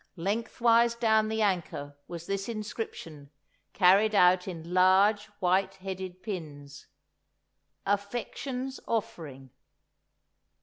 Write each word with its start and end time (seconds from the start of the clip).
Lengthwise 0.15 0.95
down 0.95 1.27
the 1.27 1.43
anchor 1.43 1.95
was 2.07 2.25
this 2.25 2.49
inscription, 2.49 3.29
carried 3.73 4.15
out 4.15 4.47
in 4.47 4.73
large 4.73 5.25
white 5.39 5.75
headed 5.75 6.23
pins, 6.23 6.87
"AFFECTION'S 7.85 8.79
OFFERING." 8.87 9.51